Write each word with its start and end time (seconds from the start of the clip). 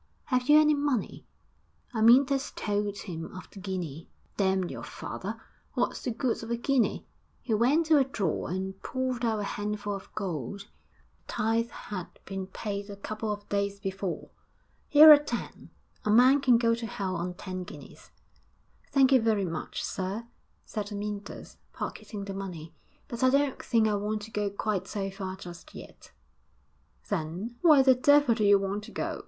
'Have 0.23 0.49
you 0.49 0.59
any 0.59 0.73
money?' 0.73 1.27
Amyntas 1.93 2.53
told 2.55 2.97
him 2.97 3.25
of 3.37 3.47
the 3.51 3.59
guinea. 3.59 4.09
'Damn 4.35 4.63
your 4.63 4.81
father! 4.81 5.39
What's 5.73 6.01
the 6.01 6.09
good 6.09 6.41
of 6.41 6.49
a 6.49 6.57
guinea?' 6.57 7.05
He 7.43 7.53
went 7.53 7.85
to 7.85 7.99
a 7.99 8.03
drawer 8.03 8.49
and 8.49 8.81
pulled 8.81 9.23
out 9.23 9.39
a 9.39 9.43
handful 9.43 9.93
of 9.93 10.11
gold 10.15 10.61
the 10.61 10.69
tithes 11.27 11.69
had 11.69 12.07
been 12.25 12.47
paid 12.47 12.89
a 12.89 12.95
couple 12.95 13.31
of 13.31 13.47
days 13.49 13.79
before. 13.79 14.31
'Here 14.89 15.11
are 15.13 15.17
ten; 15.19 15.69
a 16.03 16.09
man 16.09 16.41
can 16.41 16.57
go 16.57 16.73
to 16.73 16.87
hell 16.87 17.15
on 17.15 17.35
ten 17.35 17.63
guineas.' 17.63 18.09
'Thank 18.91 19.11
you 19.11 19.21
very 19.21 19.45
much, 19.45 19.83
sir,' 19.83 20.25
said 20.65 20.91
Amyntas, 20.91 21.57
pocketing 21.73 22.25
the 22.25 22.33
money, 22.33 22.73
'but 23.07 23.23
I 23.23 23.29
don't 23.29 23.61
think 23.61 23.87
I 23.87 23.93
want 23.93 24.23
to 24.23 24.31
go 24.31 24.49
quite 24.49 24.87
so 24.87 25.11
far 25.11 25.35
just 25.35 25.75
yet.' 25.75 26.11
'Then 27.07 27.57
where 27.61 27.83
the 27.83 27.93
devil 27.93 28.33
do 28.33 28.43
you 28.43 28.57
want 28.57 28.83
to 28.85 28.91
go?' 28.91 29.19